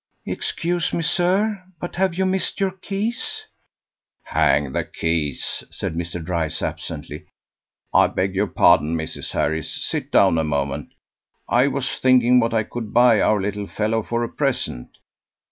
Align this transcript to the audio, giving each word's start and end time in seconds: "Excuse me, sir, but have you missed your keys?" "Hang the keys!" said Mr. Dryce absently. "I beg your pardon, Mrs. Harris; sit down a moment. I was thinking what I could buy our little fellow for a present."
"Excuse 0.25 0.93
me, 0.93 1.03
sir, 1.03 1.63
but 1.79 1.95
have 1.97 2.15
you 2.15 2.25
missed 2.25 2.59
your 2.59 2.71
keys?" 2.71 3.45
"Hang 4.23 4.71
the 4.71 4.83
keys!" 4.83 5.63
said 5.69 5.93
Mr. 5.93 6.19
Dryce 6.25 6.63
absently. 6.63 7.25
"I 7.93 8.07
beg 8.07 8.33
your 8.33 8.47
pardon, 8.47 8.97
Mrs. 8.97 9.33
Harris; 9.33 9.69
sit 9.71 10.11
down 10.11 10.39
a 10.39 10.43
moment. 10.43 10.93
I 11.47 11.67
was 11.67 11.99
thinking 11.99 12.39
what 12.39 12.51
I 12.51 12.63
could 12.63 12.91
buy 12.95 13.21
our 13.21 13.39
little 13.39 13.67
fellow 13.67 14.01
for 14.01 14.23
a 14.23 14.29
present." 14.29 14.97